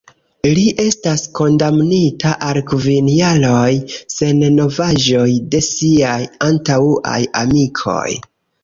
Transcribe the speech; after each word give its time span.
Li 0.57 0.61
estas 0.83 1.25
kondamnita 1.39 2.31
al 2.49 2.59
kvin 2.73 3.11
jaroj, 3.17 3.69
sen 4.17 4.43
novaĵoj 4.57 5.29
de 5.53 5.65
siaj 5.71 6.19
antaŭaj 6.51 7.25
amikoj. 7.47 8.09